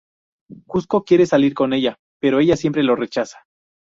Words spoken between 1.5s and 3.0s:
con ella, pero ella siempre lo